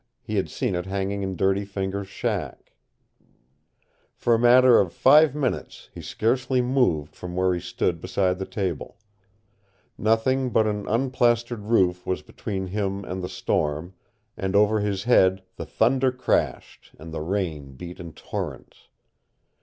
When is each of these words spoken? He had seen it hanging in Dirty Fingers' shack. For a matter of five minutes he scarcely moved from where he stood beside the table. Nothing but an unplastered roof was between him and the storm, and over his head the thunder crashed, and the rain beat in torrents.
He 0.23 0.37
had 0.37 0.49
seen 0.49 0.73
it 0.73 0.87
hanging 0.87 1.21
in 1.21 1.35
Dirty 1.35 1.63
Fingers' 1.63 2.07
shack. 2.07 2.73
For 4.15 4.33
a 4.33 4.39
matter 4.39 4.79
of 4.79 4.93
five 4.93 5.35
minutes 5.35 5.91
he 5.93 6.01
scarcely 6.01 6.59
moved 6.59 7.15
from 7.15 7.35
where 7.35 7.53
he 7.53 7.59
stood 7.59 8.01
beside 8.01 8.39
the 8.39 8.47
table. 8.47 8.97
Nothing 9.99 10.49
but 10.49 10.65
an 10.65 10.87
unplastered 10.87 11.65
roof 11.65 12.03
was 12.03 12.23
between 12.23 12.65
him 12.65 13.05
and 13.05 13.23
the 13.23 13.29
storm, 13.29 13.93
and 14.35 14.55
over 14.55 14.79
his 14.79 15.03
head 15.03 15.43
the 15.55 15.67
thunder 15.67 16.11
crashed, 16.11 16.93
and 16.97 17.13
the 17.13 17.21
rain 17.21 17.73
beat 17.73 17.99
in 17.99 18.13
torrents. 18.13 18.87